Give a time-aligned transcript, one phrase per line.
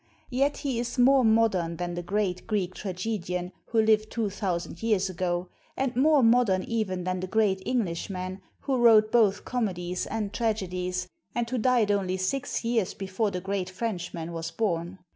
[0.31, 5.11] Yet he is more modern than the great Greek tragedian who lived two thousand years
[5.11, 10.33] ago, and more modern even than the great English man, who wrote both comedies and
[10.33, 14.97] tragedies, and who died only six years before the great French man was born.